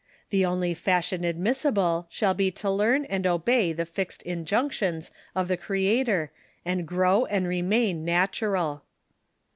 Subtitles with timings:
[0.31, 5.57] The only fashion admissible shall be to learn and obey the fixed injunctions of the
[5.57, 6.31] Crea tor,
[6.65, 8.83] and grow and remain natural